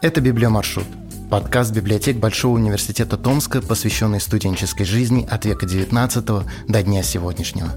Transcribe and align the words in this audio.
Это 0.00 0.20
«Библиомаршрут»– 0.20 0.86
подкаст 1.30 1.72
библиотек 1.72 2.18
Большого 2.18 2.54
университета 2.54 3.16
Томска, 3.16 3.60
посвященный 3.60 4.20
студенческой 4.20 4.84
жизни 4.84 5.26
от 5.28 5.44
века 5.44 5.66
XIX 5.66 6.48
до 6.68 6.82
дня 6.84 7.02
сегодняшнего. 7.02 7.70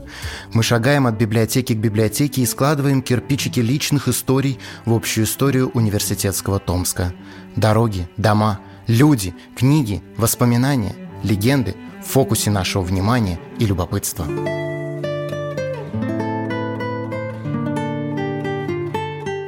Мы 0.54 0.62
шагаем 0.62 1.08
от 1.08 1.16
библиотеки 1.16 1.74
к 1.74 1.80
библиотеке 1.80 2.44
и 2.44 2.46
складываем 2.46 3.02
кирпичики 3.02 3.60
личных 3.60 4.08
историй 4.08 4.60
в 4.86 4.94
общую 4.94 5.26
историю 5.26 5.72
университетского 5.74 6.60
Томска. 6.60 7.12
Дороги, 7.56 8.08
дома, 8.18 8.60
люди, 8.86 9.34
книги, 9.58 10.04
воспоминания, 10.16 10.94
легенды 11.24 11.76
в 12.04 12.06
фокусе 12.06 12.52
нашего 12.52 12.84
внимания 12.84 13.40
и 13.58 13.66
любопытства. 13.66 14.28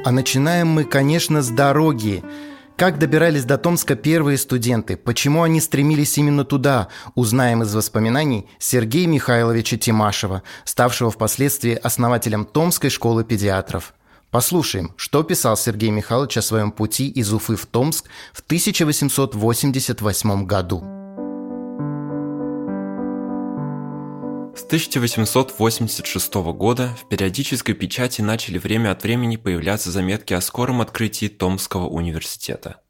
А 0.04 0.10
начинаем 0.10 0.66
мы, 0.66 0.82
конечно, 0.82 1.40
с 1.40 1.50
дороги– 1.50 2.24
как 2.76 2.98
добирались 2.98 3.44
до 3.44 3.56
Томска 3.56 3.94
первые 3.94 4.36
студенты? 4.36 4.96
Почему 4.96 5.44
они 5.44 5.60
стремились 5.60 6.18
именно 6.18 6.44
туда? 6.44 6.88
Узнаем 7.14 7.62
из 7.62 7.72
воспоминаний 7.72 8.48
Сергея 8.58 9.06
Михайловича 9.06 9.76
Тимашева, 9.76 10.42
ставшего 10.64 11.12
впоследствии 11.12 11.74
основателем 11.74 12.44
Томской 12.44 12.90
школы 12.90 13.22
педиатров. 13.22 13.94
Послушаем, 14.30 14.92
что 14.96 15.22
писал 15.22 15.56
Сергей 15.56 15.90
Михайлович 15.90 16.38
о 16.38 16.42
своем 16.42 16.72
пути 16.72 17.08
из 17.08 17.32
Уфы 17.32 17.54
в 17.54 17.66
Томск 17.66 18.06
в 18.32 18.40
1888 18.40 20.44
году. 20.44 21.03
1886 24.74 26.34
года 26.34 26.96
в 27.00 27.08
периодической 27.08 27.76
печати 27.76 28.22
начали 28.22 28.58
время 28.58 28.90
от 28.90 29.04
времени 29.04 29.36
появляться 29.36 29.92
заметки 29.92 30.34
о 30.34 30.40
скором 30.40 30.80
открытии 30.80 31.28
Томского 31.28 31.86
университета. 31.86 32.80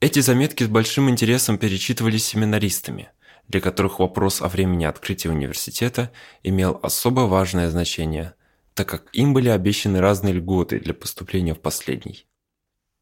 Эти 0.00 0.18
заметки 0.18 0.64
с 0.64 0.66
большим 0.66 1.08
интересом 1.08 1.56
перечитывались 1.56 2.24
семинаристами, 2.24 3.10
для 3.46 3.60
которых 3.60 4.00
вопрос 4.00 4.42
о 4.42 4.48
времени 4.48 4.86
открытия 4.86 5.28
университета 5.28 6.10
имел 6.42 6.80
особо 6.82 7.20
важное 7.20 7.70
значение, 7.70 8.34
так 8.74 8.88
как 8.88 9.04
им 9.12 9.34
были 9.34 9.50
обещаны 9.50 10.00
разные 10.00 10.34
льготы 10.34 10.80
для 10.80 10.94
поступления 10.94 11.54
в 11.54 11.60
последний. 11.60 12.27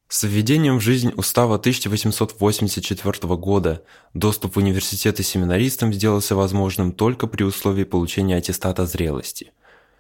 С 0.09 0.23
введением 0.23 0.79
в 0.79 0.83
жизнь 0.83 1.13
устава 1.17 1.57
1884 1.57 3.37
года 3.37 3.83
доступ 4.15 4.55
в 4.55 4.59
университеты 4.59 5.25
семинаристам 5.25 5.93
сделался 5.93 6.37
возможным 6.37 6.93
только 6.93 7.27
при 7.27 7.43
условии 7.43 7.83
получения 7.83 8.37
аттестата 8.37 8.87
зрелости, 8.87 9.53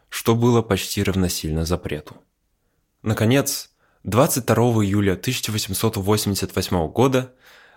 что 0.08 0.36
было 0.36 0.62
почти 0.62 1.02
равносильно 1.02 1.64
запрету. 1.64 2.16
Наконец, 3.02 3.70
22 4.04 4.54
июля 4.84 5.14
1888 5.14 6.86
года 6.92 7.34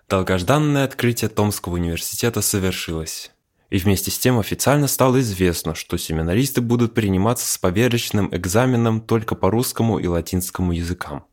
долгожданное 0.08 0.86
открытие 0.86 1.30
Томского 1.30 1.74
университета 1.74 2.44
совершилось. 2.44 3.32
И 3.72 3.80
вместе 3.80 4.12
с 4.12 4.20
тем 4.20 4.38
официально 4.38 4.88
стало 4.88 5.20
известно, 5.22 5.74
что 5.74 5.98
семинаристы 5.98 6.62
будут 6.62 6.94
приниматься 6.94 7.52
с 7.52 7.58
поверочным 7.58 8.30
экзаменом 8.36 9.02
только 9.02 9.34
по 9.34 9.50
русскому 9.50 9.98
и 9.98 10.06
латинскому 10.06 10.74
языкам. 10.74 11.26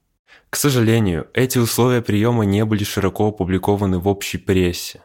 К 0.50 0.56
сожалению, 0.56 1.28
эти 1.34 1.58
условия 1.58 2.02
приема 2.02 2.44
не 2.44 2.64
были 2.64 2.84
широко 2.84 3.28
опубликованы 3.28 3.98
в 3.98 4.08
общей 4.08 4.38
прессе. 4.38 5.02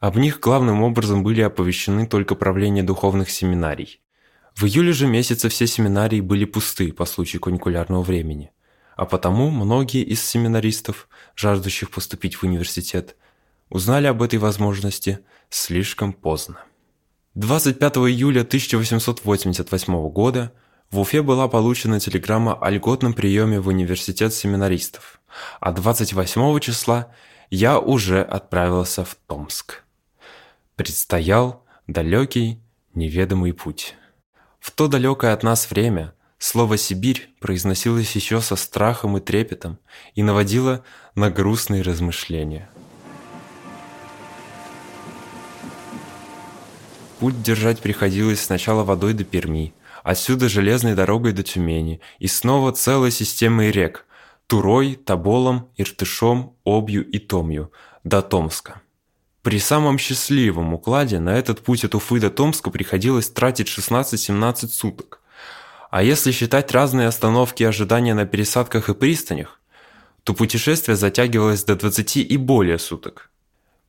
Об 0.00 0.18
них 0.18 0.40
главным 0.40 0.82
образом 0.82 1.22
были 1.22 1.40
оповещены 1.40 2.06
только 2.06 2.34
правления 2.34 2.82
духовных 2.82 3.30
семинарий. 3.30 4.00
В 4.54 4.66
июле 4.66 4.92
же 4.92 5.06
месяце 5.06 5.48
все 5.48 5.66
семинарии 5.66 6.20
были 6.20 6.44
пусты 6.44 6.92
по 6.92 7.06
случаю 7.06 7.40
каникулярного 7.40 8.02
времени, 8.02 8.52
а 8.96 9.04
потому 9.04 9.50
многие 9.50 10.02
из 10.02 10.24
семинаристов, 10.24 11.08
жаждущих 11.34 11.90
поступить 11.90 12.36
в 12.36 12.44
университет, 12.44 13.16
узнали 13.68 14.06
об 14.06 14.22
этой 14.22 14.38
возможности 14.38 15.20
слишком 15.50 16.12
поздно. 16.12 16.58
25 17.34 17.96
июля 17.96 18.42
1888 18.42 20.08
года 20.10 20.52
в 20.94 21.00
Уфе 21.00 21.22
была 21.22 21.48
получена 21.48 21.98
телеграмма 21.98 22.54
о 22.54 22.70
льготном 22.70 23.14
приеме 23.14 23.58
в 23.58 23.66
университет 23.66 24.32
семинаристов, 24.32 25.20
а 25.58 25.72
28 25.72 26.60
числа 26.60 27.08
я 27.50 27.80
уже 27.80 28.22
отправился 28.22 29.04
в 29.04 29.16
Томск. 29.26 29.82
Предстоял 30.76 31.64
далекий, 31.88 32.60
неведомый 32.94 33.52
путь. 33.52 33.96
В 34.60 34.70
то 34.70 34.86
далекое 34.86 35.32
от 35.32 35.42
нас 35.42 35.68
время 35.68 36.14
слово 36.38 36.78
«Сибирь» 36.78 37.28
произносилось 37.40 38.14
еще 38.14 38.40
со 38.40 38.54
страхом 38.54 39.16
и 39.16 39.20
трепетом 39.20 39.80
и 40.14 40.22
наводило 40.22 40.84
на 41.16 41.28
грустные 41.28 41.82
размышления. 41.82 42.70
Путь 47.18 47.42
держать 47.42 47.80
приходилось 47.80 48.42
сначала 48.42 48.84
водой 48.84 49.12
до 49.12 49.24
Перми– 49.24 49.74
Отсюда 50.04 50.50
железной 50.50 50.94
дорогой 50.94 51.32
до 51.32 51.42
Тюмени. 51.42 52.00
И 52.18 52.26
снова 52.26 52.72
целой 52.72 53.10
системой 53.10 53.70
рек. 53.70 54.04
Турой, 54.46 54.96
Тоболом, 54.96 55.70
Иртышом, 55.78 56.54
Обью 56.62 57.08
и 57.10 57.18
Томью. 57.18 57.72
До 58.04 58.20
Томска. 58.20 58.82
При 59.42 59.58
самом 59.58 59.98
счастливом 59.98 60.74
укладе 60.74 61.18
на 61.20 61.30
этот 61.30 61.60
путь 61.60 61.84
от 61.84 61.94
Уфы 61.94 62.20
до 62.20 62.28
Томска 62.28 62.70
приходилось 62.70 63.30
тратить 63.30 63.66
16-17 63.66 64.68
суток. 64.68 65.22
А 65.90 66.02
если 66.02 66.32
считать 66.32 66.72
разные 66.72 67.08
остановки 67.08 67.62
и 67.62 67.66
ожидания 67.66 68.12
на 68.12 68.26
пересадках 68.26 68.90
и 68.90 68.94
пристанях, 68.94 69.58
то 70.22 70.34
путешествие 70.34 70.96
затягивалось 70.96 71.64
до 71.64 71.76
20 71.76 72.16
и 72.18 72.36
более 72.36 72.78
суток. 72.78 73.30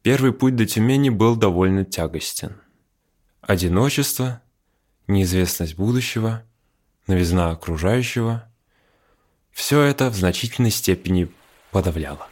Первый 0.02 0.32
путь 0.32 0.56
до 0.56 0.66
Тюмени 0.66 1.10
был 1.10 1.36
довольно 1.36 1.84
тягостен. 1.84 2.62
Одиночество, 3.42 4.42
неизвестность 5.08 5.76
будущего, 5.76 6.44
новизна 7.08 7.52
окружающего– 7.52 8.50
все 9.52 9.82
это 9.82 10.10
в 10.10 10.16
значительной 10.16 10.70
степени 10.70 11.32
подавляло. 11.72 12.28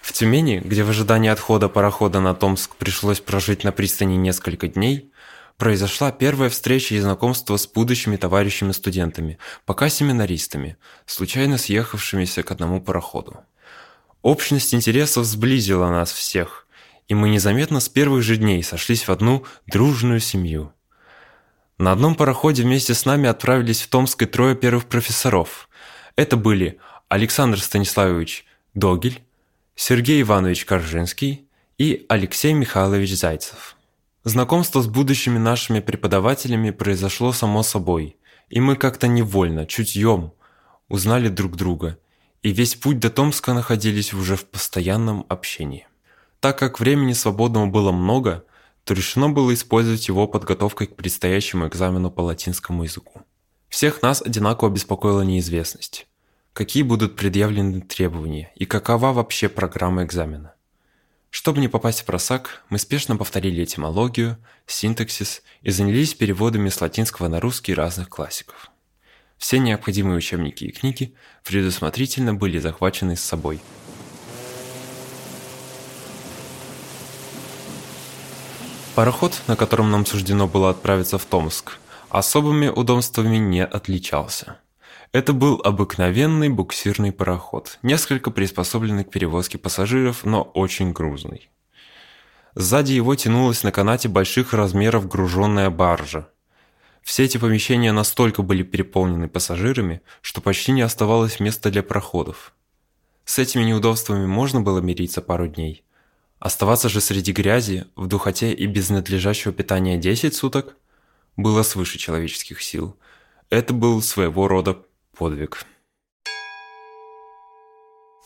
В 0.00 0.12
Тюмени, 0.12 0.60
где 0.64 0.82
в 0.82 0.90
ожидании 0.90 1.30
отхода 1.30 1.68
парохода 1.68 2.18
на 2.20 2.34
Томск 2.34 2.74
пришлось 2.76 3.20
прожить 3.20 3.64
на 3.64 3.70
пристани 3.70 4.16
несколько 4.16 4.66
дней, 4.66 5.12
произошла 5.58 6.10
первая 6.10 6.48
встреча 6.48 6.94
и 6.94 7.00
знакомство 7.00 7.56
с 7.56 7.66
будущими 7.66 8.16
товарищами-студентами, 8.16 9.38
пока 9.66 9.90
семинаристами, 9.90 10.76
случайно 11.06 11.58
съехавшимися 11.58 12.42
к 12.42 12.50
одному 12.50 12.80
пароходу. 12.80 13.44
Общность 14.22 14.74
интересов 14.74 15.26
сблизила 15.26 15.88
нас 15.90 16.12
всех, 16.12 16.61
и 17.12 17.14
мы 17.14 17.28
незаметно 17.28 17.78
с 17.78 17.90
первых 17.90 18.22
же 18.22 18.38
дней 18.38 18.62
сошлись 18.62 19.06
в 19.06 19.12
одну 19.12 19.44
дружную 19.66 20.18
семью. 20.18 20.72
На 21.76 21.92
одном 21.92 22.14
пароходе 22.14 22.62
вместе 22.62 22.94
с 22.94 23.04
нами 23.04 23.28
отправились 23.28 23.82
в 23.82 23.88
Томск 23.88 24.22
и 24.22 24.24
трое 24.24 24.56
первых 24.56 24.86
профессоров. 24.86 25.68
Это 26.16 26.38
были 26.38 26.78
Александр 27.10 27.60
Станиславович 27.60 28.46
Догель, 28.72 29.22
Сергей 29.74 30.22
Иванович 30.22 30.64
Коржинский 30.64 31.46
и 31.76 32.06
Алексей 32.08 32.54
Михайлович 32.54 33.14
Зайцев. 33.14 33.76
Знакомство 34.24 34.80
с 34.80 34.86
будущими 34.86 35.36
нашими 35.36 35.80
преподавателями 35.80 36.70
произошло 36.70 37.32
само 37.32 37.62
собой, 37.62 38.16
и 38.48 38.58
мы 38.58 38.74
как-то 38.76 39.06
невольно, 39.06 39.66
чутьем, 39.66 40.32
узнали 40.88 41.28
друг 41.28 41.56
друга, 41.56 41.98
и 42.40 42.52
весь 42.52 42.74
путь 42.74 43.00
до 43.00 43.10
Томска 43.10 43.52
находились 43.52 44.14
уже 44.14 44.36
в 44.36 44.46
постоянном 44.46 45.26
общении. 45.28 45.86
Так 46.42 46.58
как 46.58 46.80
времени 46.80 47.12
свободного 47.12 47.66
было 47.66 47.92
много, 47.92 48.44
то 48.82 48.94
решено 48.94 49.28
было 49.28 49.54
использовать 49.54 50.08
его 50.08 50.26
подготовкой 50.26 50.88
к 50.88 50.96
предстоящему 50.96 51.68
экзамену 51.68 52.10
по 52.10 52.22
латинскому 52.22 52.82
языку. 52.82 53.22
Всех 53.68 54.02
нас 54.02 54.20
одинаково 54.20 54.68
беспокоила 54.68 55.20
неизвестность. 55.20 56.08
Какие 56.52 56.82
будут 56.82 57.14
предъявлены 57.14 57.80
требования 57.80 58.50
и 58.56 58.64
какова 58.64 59.12
вообще 59.12 59.48
программа 59.48 60.02
экзамена? 60.02 60.54
Чтобы 61.30 61.60
не 61.60 61.68
попасть 61.68 62.00
в 62.00 62.06
просак, 62.06 62.64
мы 62.70 62.80
спешно 62.80 63.16
повторили 63.16 63.62
этимологию, 63.62 64.36
синтаксис 64.66 65.44
и 65.60 65.70
занялись 65.70 66.14
переводами 66.14 66.70
с 66.70 66.80
латинского 66.80 67.28
на 67.28 67.38
русский 67.38 67.72
разных 67.72 68.08
классиков. 68.08 68.72
Все 69.38 69.60
необходимые 69.60 70.16
учебники 70.16 70.64
и 70.64 70.72
книги 70.72 71.14
предусмотрительно 71.44 72.34
были 72.34 72.58
захвачены 72.58 73.14
с 73.14 73.22
собой– 73.22 73.60
Пароход, 78.94 79.40
на 79.46 79.56
котором 79.56 79.90
нам 79.90 80.04
суждено 80.04 80.46
было 80.46 80.68
отправиться 80.68 81.16
в 81.16 81.24
Томск, 81.24 81.78
особыми 82.10 82.68
удобствами 82.68 83.38
не 83.38 83.64
отличался. 83.64 84.58
Это 85.12 85.32
был 85.32 85.62
обыкновенный 85.64 86.50
буксирный 86.50 87.10
пароход, 87.10 87.78
несколько 87.82 88.30
приспособленный 88.30 89.04
к 89.04 89.10
перевозке 89.10 89.56
пассажиров, 89.56 90.24
но 90.24 90.42
очень 90.42 90.92
грузный. 90.92 91.48
Сзади 92.54 92.92
его 92.92 93.14
тянулась 93.14 93.62
на 93.62 93.72
канате 93.72 94.08
больших 94.08 94.52
размеров 94.52 95.08
груженная 95.08 95.70
баржа. 95.70 96.28
Все 97.02 97.24
эти 97.24 97.38
помещения 97.38 97.92
настолько 97.92 98.42
были 98.42 98.62
переполнены 98.62 99.26
пассажирами, 99.26 100.02
что 100.20 100.42
почти 100.42 100.72
не 100.72 100.82
оставалось 100.82 101.40
места 101.40 101.70
для 101.70 101.82
проходов. 101.82 102.52
С 103.24 103.38
этими 103.38 103.62
неудобствами 103.62 104.26
можно 104.26 104.60
было 104.60 104.80
мириться 104.80 105.22
пару 105.22 105.48
дней. 105.48 105.82
Оставаться 106.42 106.88
же 106.88 107.00
среди 107.00 107.30
грязи, 107.30 107.86
в 107.94 108.08
духоте 108.08 108.52
и 108.52 108.66
без 108.66 108.90
надлежащего 108.90 109.52
питания 109.52 109.96
10 109.96 110.34
суток 110.34 110.74
было 111.36 111.62
свыше 111.62 111.98
человеческих 111.98 112.60
сил. 112.62 112.96
Это 113.48 113.72
был 113.72 114.02
своего 114.02 114.48
рода 114.48 114.82
подвиг. 115.16 115.64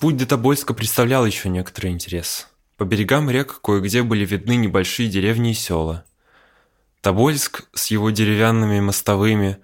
Путь 0.00 0.16
до 0.16 0.24
Тобольска 0.24 0.72
представлял 0.72 1.26
еще 1.26 1.50
некоторый 1.50 1.90
интерес. 1.90 2.48
По 2.78 2.84
берегам 2.84 3.28
рек 3.28 3.60
кое-где 3.60 4.02
были 4.02 4.24
видны 4.24 4.56
небольшие 4.56 5.10
деревни 5.10 5.50
и 5.50 5.54
села. 5.54 6.06
Тобольск 7.02 7.68
с 7.74 7.88
его 7.88 8.08
деревянными 8.08 8.80
мостовыми 8.80 9.58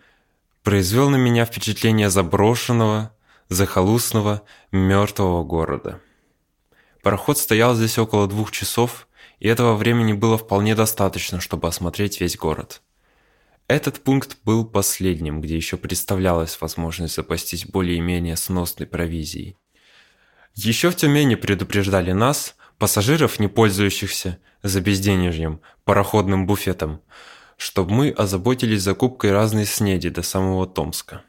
произвел 0.63 1.09
на 1.09 1.17
меня 1.17 1.47
впечатление 1.47 2.11
заброшенного, 2.11 3.17
захолустного, 3.49 4.43
мертвого 4.73 5.43
города. 5.43 6.03
Пароход 7.03 7.37
стоял 7.37 7.75
здесь 7.75 7.99
около 7.99 8.29
двух 8.29 8.53
часов, 8.53 9.09
и 9.41 9.49
этого 9.49 9.75
времени 9.75 10.13
было 10.13 10.39
вполне 10.39 10.77
достаточно, 10.77 11.41
чтобы 11.41 11.67
осмотреть 11.67 12.21
весь 12.21 12.37
город. 12.37 12.81
Этот 13.67 14.01
пункт 14.01 14.39
был 14.45 14.65
последним, 14.65 15.41
где 15.41 15.57
еще 15.57 15.77
представлялась 15.77 16.61
возможность 16.61 17.17
запастись 17.17 17.67
более-менее 17.67 18.37
сносной 18.37 18.87
провизией. 18.87 19.57
Еще 20.55 20.91
в 20.91 20.97
Тюмени 20.97 21.35
предупреждали 21.35 22.13
нас, 22.13 22.55
пассажиров, 22.79 23.41
не 23.41 23.49
пользующихся 23.49 24.39
за 24.63 24.81
безденежьем, 24.81 25.61
пароходным 25.85 26.47
буфетом, 26.47 27.01
чтобы 27.57 27.93
мы 27.93 28.11
озаботились 28.11 28.83
закупкой 28.83 29.33
разной 29.33 29.67
снеди 29.67 30.09
до 30.09 30.23
самого 30.23 30.67
Томска. 30.67 31.23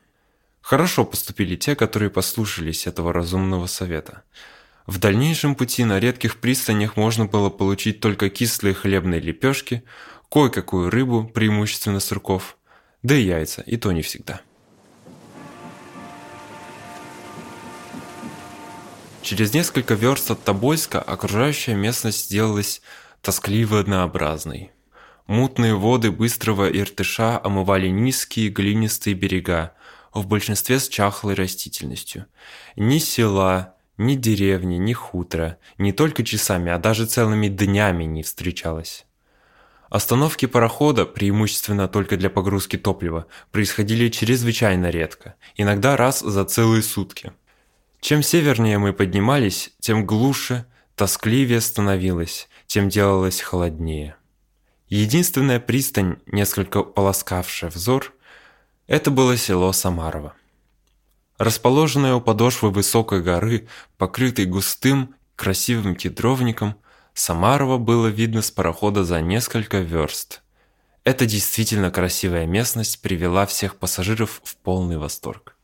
Хорошо 0.61 1.03
поступили 1.03 1.55
те, 1.55 1.75
которые 1.75 2.09
послушались 2.09 2.85
этого 2.85 3.11
разумного 3.11 3.65
совета. 3.65 4.23
В 4.85 4.97
дальнейшем 4.97 5.56
пути 5.56 5.85
на 5.85 6.00
редких 6.00 6.38
пристанях 6.38 6.97
можно 6.97 7.25
было 7.25 7.50
получить 7.50 8.01
только 8.01 8.30
кислые 8.30 8.74
хлебные 8.74 9.21
лепешки, 9.21 9.83
кое-какую 10.30 10.89
рыбу, 10.89 11.24
преимущественно 11.25 12.00
сырков, 12.00 12.57
да 13.01 13.15
и 13.15 13.24
яйца, 13.24 13.62
и 13.62 13.77
то 13.77 13.91
не 13.94 14.01
всегда. 14.01 14.41
Через 19.21 19.53
несколько 19.53 19.94
верст 19.94 20.31
от 20.31 20.44
Тобольска 20.44 21.01
окружающая 21.01 21.75
местность 21.75 22.25
сделалась 22.25 22.81
тоскливо 23.21 23.80
однообразной. 23.80 24.71
Мутные 25.27 25.75
воды 25.75 26.12
быстрого 26.12 26.69
Иртыша 26.69 27.39
омывали 27.41 27.88
низкие 27.88 28.50
глинистые 28.50 29.13
берега, 29.13 29.74
в 30.13 30.27
большинстве 30.27 30.80
с 30.80 30.89
чахлой 30.89 31.35
растительностью. 31.35 32.25
Ни 32.75 32.97
села, 33.00 33.75
ни 33.98 34.16
деревни, 34.16 34.75
ни 34.75 34.94
хутора, 34.94 35.57
не 35.78 35.92
только 35.92 36.24
часами, 36.24 36.72
а 36.72 36.78
даже 36.78 37.06
целыми 37.06 37.48
днями 37.48 38.04
не 38.06 38.24
встречалось. 38.24 39.06
Остановки 39.90 40.48
парохода, 40.48 41.06
преимущественно 41.06 41.88
только 41.88 42.18
для 42.18 42.30
погрузки 42.30 42.78
топлива, 42.78 43.28
происходили 43.51 44.10
чрезвычайно 44.10 44.90
редко, 44.90 45.36
иногда 45.56 45.95
раз 45.98 46.22
за 46.22 46.45
целые 46.45 46.81
сутки– 46.81 47.31
чем 48.04 48.22
севернее 48.22 48.80
мы 48.80 48.92
поднимались, 48.92 49.72
тем 49.80 50.06
глуше, 50.06 50.66
тоскливее 50.98 51.62
становилось, 51.62 52.50
тем 52.68 52.90
делалось 52.90 53.40
холоднее. 53.40 54.18
Единственная 54.90 55.62
пристань, 55.62 56.18
несколько 56.25 56.84
полоскавшая 56.84 57.72
взор, 57.72 58.13
это 58.88 59.10
было 59.10 59.38
село 59.38 59.72
Самарово. 59.72 60.34
Расположенное 61.44 62.16
у 62.16 62.22
подошвы 62.22 62.72
высокой 62.72 63.22
горы, 63.22 63.68
покрытой 63.98 64.45
густым, 64.45 65.13
красивым 65.36 65.94
кедровником, 65.94 66.78
Самарово 67.13 67.78
было 67.78 68.07
видно 68.07 68.42
с 68.42 68.50
парохода 68.50 69.04
за 69.04 69.19
несколько 69.19 69.80
верст. 69.80 70.42
Эта 71.04 71.25
действительно 71.25 71.92
красивая 71.92 72.45
местность 72.45 73.01
привела 73.01 73.45
всех 73.45 73.75
пассажиров 73.75 74.40
в 74.45 74.56
полный 74.56 74.98
восторг. 74.98 75.57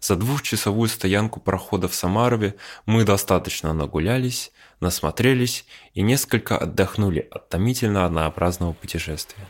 За 0.00 0.16
двухчасовую 0.16 0.88
стоянку 0.88 1.40
прохода 1.40 1.88
в 1.88 1.94
Самарове 1.94 2.54
мы 2.86 3.04
достаточно 3.04 3.74
нагулялись, 3.74 4.50
насмотрелись 4.80 5.66
и 5.92 6.00
несколько 6.00 6.56
отдохнули 6.56 7.28
от 7.30 7.50
томительно 7.50 8.06
однообразного 8.06 8.72
путешествия. 8.72 9.46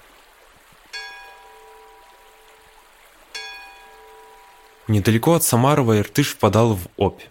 Недалеко 4.93 5.33
от 5.33 5.43
Самарова 5.43 6.01
Иртыш 6.01 6.35
впадал 6.35 6.75
в 6.75 6.87
Обь. 6.99 7.23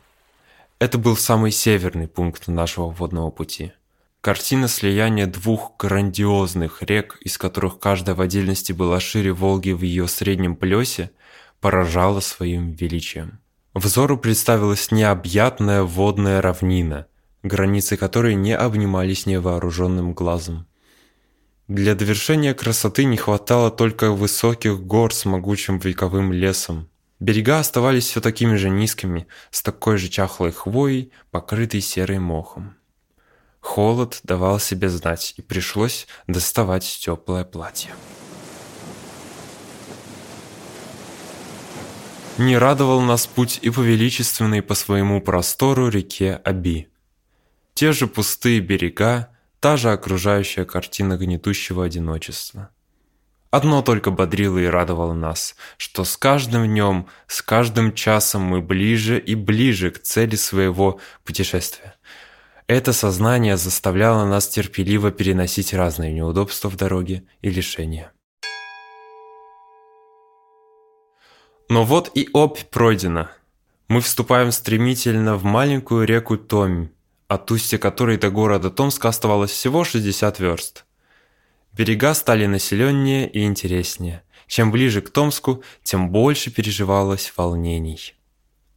Это 0.80 0.98
был 0.98 1.16
самый 1.16 1.52
северный 1.52 2.08
пункт 2.08 2.48
нашего 2.48 2.90
водного 2.90 3.30
пути. 3.30 3.72
Картина 4.20 4.68
слияния 4.68 5.28
двух 5.28 5.74
грандиозных 5.78 6.82
рек, 6.82 7.20
из 7.22 7.38
которых 7.38 7.78
каждая 7.78 8.16
в 8.16 8.22
отдельности 8.22 8.72
была 8.72 9.00
шире 9.00 9.32
Волги 9.32 9.74
в 9.74 9.84
ее 9.84 10.08
среднем 10.08 10.56
плесе, 10.56 11.12
поражала 11.60 12.20
своим 12.20 12.72
величием. 12.72 13.40
Взору 13.76 14.18
представилась 14.18 14.90
необъятная 14.90 15.84
водная 15.84 16.42
равнина, 16.42 17.06
границы 17.44 17.96
которой 17.96 18.34
не 18.34 18.58
обнимались 18.58 19.28
невооруженным 19.28 20.16
глазом. 20.16 20.66
Для 21.68 21.94
довершения 21.94 22.56
красоты 22.56 23.04
не 23.04 23.18
хватало 23.18 23.70
только 23.70 24.10
высоких 24.10 24.82
гор 24.82 25.14
с 25.14 25.26
могучим 25.26 25.78
вековым 25.78 26.34
лесом. 26.34 26.88
Берега 27.22 27.60
оставались 27.60 28.08
все 28.08 28.20
такими 28.20 28.56
же 28.56 28.70
низкими, 28.70 29.28
с 29.52 29.62
такой 29.62 29.98
же 29.98 30.10
чахлой 30.10 30.52
хвоей, 30.52 31.12
покрытой 31.30 31.80
серой 31.80 32.18
мохом. 32.18 32.76
Холод 33.60 34.20
давал 34.24 34.60
себе 34.60 34.90
знать, 34.90 35.36
и 35.38 35.44
пришлось 35.44 36.08
доставать 36.26 36.84
теплое 36.84 37.46
платье. 37.46 37.92
Не 42.40 42.58
радовал 42.58 43.02
нас 43.02 43.28
путь 43.28 43.60
и 43.62 43.70
по 43.70 43.82
величественной 43.82 44.64
по 44.64 44.74
своему 44.74 45.22
простору 45.22 45.90
реке 45.90 46.42
Аби. 46.44 46.90
Те 47.76 47.92
же 47.92 48.08
пустые 48.08 48.62
берега, 48.62 49.30
та 49.60 49.78
же 49.78 49.92
окружающая 49.92 50.66
картина 50.66 51.18
гнетущего 51.18 51.86
одиночества. 51.86 52.72
Одно 53.52 53.82
только 53.82 54.12
бодрило 54.12 54.58
и 54.60 54.66
радовало 54.66 55.14
нас, 55.14 55.56
что 55.76 56.06
с 56.06 56.16
каждым 56.16 56.66
днем, 56.68 57.08
с 57.28 57.42
каждым 57.42 57.94
часом 57.94 58.44
мы 58.44 58.62
ближе 58.62 59.20
и 59.20 59.36
ближе 59.36 59.92
к 59.92 60.02
цели 60.02 60.38
своего 60.38 61.02
путешествия. 61.26 61.96
Это 62.68 62.94
сознание 62.94 63.58
заставляло 63.58 64.26
нас 64.26 64.48
терпеливо 64.48 65.12
переносить 65.12 65.74
разные 65.74 66.14
неудобства 66.14 66.70
в 66.70 66.78
дороге 66.78 67.26
и 67.42 67.50
лишения. 67.50 68.14
Но 71.68 71.84
вот 71.84 72.10
и 72.16 72.30
Обь 72.32 72.70
пройдена. 72.70 73.32
Мы 73.90 74.00
вступаем 74.00 74.54
стремительно 74.54 75.36
в 75.36 75.44
маленькую 75.44 76.08
реку 76.08 76.38
Томь, 76.38 76.88
от 77.28 77.52
устья 77.52 77.78
которой 77.78 78.16
до 78.16 78.30
города 78.30 78.70
Томска 78.70 79.10
оставалось 79.10 79.52
всего 79.52 79.84
60 79.84 80.40
верст. 80.40 80.86
Берега 81.74 82.14
стали 82.14 82.46
населеннее 82.46 83.30
и 83.30 83.44
интереснее. 83.44 84.24
Чем 84.48 84.72
ближе 84.72 85.02
к 85.02 85.10
Томску, 85.10 85.64
тем 85.84 86.10
больше 86.10 86.52
переживалось 86.52 87.32
волнений. 87.36 88.14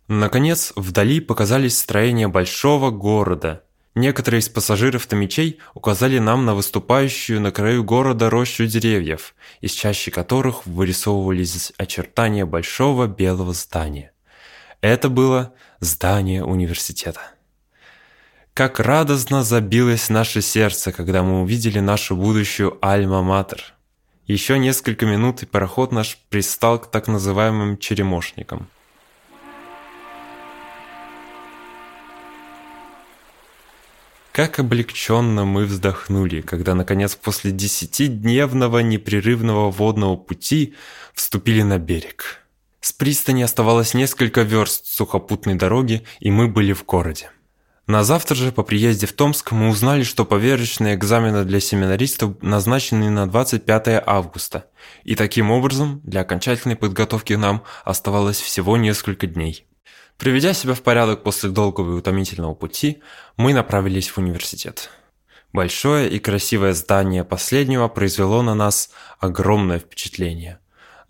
Наконец, 0.07 0.73
вдали 0.77 1.21
показались 1.21 1.79
строения 1.79 2.29
большого 2.29 2.91
города, 2.91 3.65
Некоторые 3.95 4.41
из 4.41 4.49
пассажиров 4.49 5.07
Томичей 5.07 5.61
указали 5.73 6.19
нам 6.19 6.45
на 6.45 6.55
выступающую 6.55 7.41
на 7.41 7.53
краю 7.53 7.85
города 7.85 8.29
рощу 8.29 8.67
деревьев, 8.67 9.37
из 9.61 9.71
чащи 9.71 10.11
которых 10.11 10.67
вырисовывались 10.67 11.73
очертания 11.77 12.45
большого 12.45 13.07
белого 13.07 13.53
здания. 13.53 14.13
Это 14.81 15.09
было 15.09 15.55
здание 15.79 16.45
университета. 16.45 17.21
Как 18.55 18.79
радостно 18.79 19.43
забилось 19.43 20.11
наше 20.11 20.41
сердце, 20.41 20.93
когда 20.93 21.25
мы 21.25 21.43
увидели 21.43 21.81
нашу 21.81 22.15
будущую 22.15 22.79
Альма-Матер. 22.81 23.61
Еще 24.29 24.61
несколько 24.61 25.07
минут, 25.07 25.43
и 25.43 25.47
пароход 25.47 25.91
наш 25.91 26.19
пристал 26.29 26.79
к 26.79 26.89
так 26.89 27.09
называемым 27.09 27.79
черемошникам. 27.79 28.69
Как 34.31 34.61
облегченно 34.61 35.45
мы 35.45 35.65
вздохнули, 35.65 36.41
когда, 36.41 36.77
наконец, 36.77 37.17
после 37.17 37.51
десятидневного 37.51 38.79
непрерывного 38.79 39.73
водного 39.73 40.15
пути 40.15 40.75
вступили 41.13 41.63
на 41.63 41.79
берег. 41.79 42.47
С 42.81 42.93
пристани 42.93 43.43
оставалось 43.43 43.95
несколько 43.95 44.43
верст 44.43 44.87
сухопутной 44.87 45.57
дороги, 45.57 46.05
и 46.21 46.31
мы 46.31 46.47
были 46.47 46.73
в 46.73 46.85
городе. 46.85 47.31
На 47.87 48.03
завтра 48.03 48.35
же 48.35 48.51
по 48.51 48.63
приезде 48.63 49.07
в 49.07 49.13
Томск 49.13 49.53
мы 49.53 49.69
узнали, 49.69 50.05
что 50.05 50.25
поверочные 50.25 50.95
экзамены 50.95 51.45
для 51.45 51.61
семинаристов 51.61 52.41
назначены 52.41 53.11
на 53.11 53.29
25 53.29 54.03
августа, 54.07 54.71
и 55.03 55.15
таким 55.15 55.51
образом 55.51 56.01
для 56.03 56.23
окончательной 56.23 56.77
подготовки 56.77 57.35
нам 57.35 57.63
оставалось 57.85 58.41
всего 58.41 58.79
несколько 58.79 59.27
дней. 59.27 59.67
Приведя 60.17 60.55
себя 60.55 60.73
в 60.73 60.81
порядок 60.81 61.23
после 61.25 61.51
долгого 61.51 61.93
и 61.93 61.99
утомительного 61.99 62.55
пути, 62.55 63.03
мы 63.37 63.53
направились 63.53 64.09
в 64.09 64.17
университет. 64.17 64.89
Большое 65.53 66.09
и 66.09 66.19
красивое 66.19 66.73
здание 66.73 67.23
последнего 67.23 67.89
произвело 67.89 68.41
на 68.41 68.55
нас 68.55 68.91
огромное 69.19 69.79
впечатление. 69.79 70.59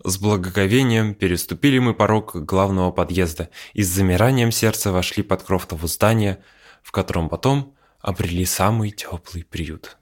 С 0.03 0.17
благоговением 0.17 1.15
переступили 1.15 1.79
мы 1.79 1.93
порог 1.93 2.35
главного 2.35 2.91
подъезда 2.91 3.49
и 3.73 3.81
с 3.81 3.87
замиранием 3.87 4.51
сердца 4.51 4.91
вошли 4.91 5.23
под 5.23 5.41
крофтову 5.43 5.87
здание– 5.87 6.39
в 6.85 6.91
котором 6.91 7.29
потом 7.29 7.73
обрели 7.99 8.45
самый 8.45 8.91
теплый 8.91 9.43
приют. 9.43 9.97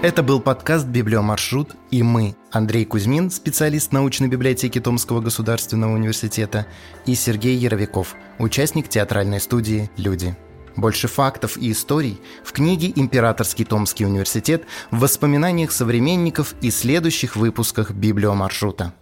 Это 0.00 0.22
был 0.22 0.40
подкаст 0.40 0.86
«Библиомаршрут» 0.86 1.74
и 1.90 2.04
мы, 2.04 2.36
Андрей 2.52 2.84
Кузьмин, 2.84 3.32
специалист 3.32 3.90
научной 3.90 4.28
библиотеки 4.28 4.78
Томского 4.80 5.20
государственного 5.20 5.92
университета, 5.92 6.68
и 7.04 7.16
Сергей 7.16 7.56
Яровиков, 7.56 8.14
участник 8.38 8.88
театральной 8.88 9.40
студии 9.40 9.90
«Люди». 9.96 10.36
Больше 10.76 11.08
фактов 11.08 11.56
и 11.56 11.72
историй 11.72 12.20
в 12.44 12.52
книге 12.52 12.92
«Императорский 12.94 13.64
Томский 13.64 14.06
университет» 14.06 14.66
в 14.92 15.00
воспоминаниях 15.00 15.72
современников 15.72 16.54
и 16.60 16.70
следующих 16.70 17.34
выпусках 17.34 17.90
«Библиомаршрута». 17.90 18.94